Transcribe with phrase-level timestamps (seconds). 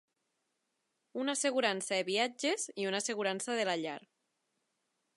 [1.25, 3.99] Una assegurança de viatges i una assegurança de la llar.